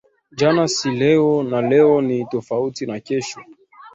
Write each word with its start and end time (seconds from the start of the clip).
Jana 0.37 0.67
si 0.67 0.89
leo 1.01 1.43
na 1.43 1.61
leo 1.61 2.01
ni 2.01 2.25
tofauti 2.25 2.85
na 2.85 2.99
kesho 2.99 3.41